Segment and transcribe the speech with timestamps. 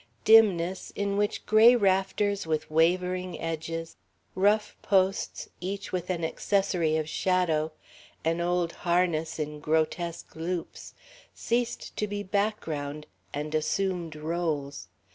[0.25, 3.97] Dimness in which gray rafters with wavering edges,
[4.33, 7.71] rough posts each with an accessory of shadow,
[8.25, 10.95] an old harness in grotesque loops,
[11.35, 14.87] ceased to be background and assumed rôles.